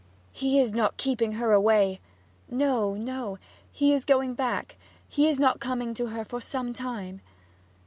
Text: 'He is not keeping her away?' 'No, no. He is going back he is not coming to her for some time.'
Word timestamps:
'He 0.31 0.59
is 0.59 0.71
not 0.71 0.97
keeping 0.97 1.33
her 1.33 1.51
away?' 1.51 1.99
'No, 2.49 2.95
no. 2.95 3.37
He 3.71 3.93
is 3.93 4.03
going 4.03 4.33
back 4.33 4.77
he 5.07 5.27
is 5.27 5.39
not 5.39 5.59
coming 5.59 5.93
to 5.93 6.07
her 6.07 6.25
for 6.25 6.41
some 6.41 6.73
time.' 6.73 7.21